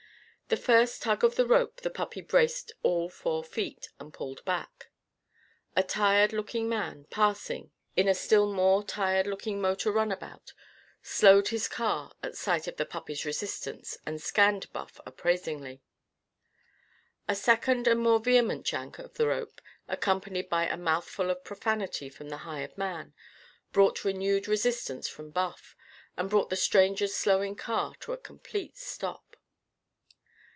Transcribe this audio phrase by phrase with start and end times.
[0.53, 4.89] At first tug of the rope the puppy braced all four feet, and pulled back.
[5.77, 10.51] A tired looking man, passing, in a still more tired looking motor runabout,
[11.01, 15.81] slowed his car at sight of the puppy's resistance, and scanned Buff appraisingly.
[17.29, 22.09] A second and more vehement yank of the rope, accompanied by a mouthful of profanity
[22.09, 23.13] from the hired man,
[23.71, 25.77] brought renewed resistance from Buff,
[26.17, 29.23] and brought the stranger's slowing car to a complete stop.